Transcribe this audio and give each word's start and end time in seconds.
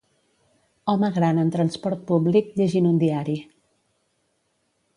Home 0.93 1.09
gran 1.17 1.41
en 1.41 1.51
transport 1.55 2.01
públic 2.13 2.49
llegint 2.61 2.89
un 2.93 2.99
diari. 3.05 3.37